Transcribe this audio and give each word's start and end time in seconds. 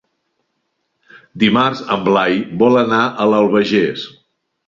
Dimarts 1.43 1.83
en 1.97 2.01
Blai 2.09 2.39
vol 2.63 2.79
anar 2.83 3.01
a 3.05 3.27
l'Albagés. 3.35 4.09